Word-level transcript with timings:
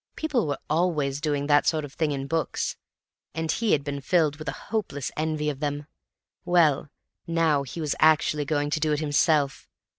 People 0.15 0.47
were 0.47 0.57
always 0.67 1.21
doing 1.21 1.45
that 1.45 1.67
sort 1.67 1.85
of 1.85 1.93
thing 1.93 2.09
in 2.11 2.25
books, 2.25 2.75
and 3.35 3.51
he 3.51 3.71
had 3.73 3.83
been 3.83 4.01
filled 4.01 4.37
with 4.37 4.49
a 4.49 4.73
hopeless 4.73 5.11
envy 5.15 5.47
of 5.47 5.59
them; 5.59 5.85
well, 6.43 6.89
now 7.27 7.61
he 7.61 7.79
was 7.79 7.93
actually 7.99 8.43
going 8.43 8.71
to 8.71 8.79
do 8.79 8.93
it 8.93 8.99
himself. 8.99 9.69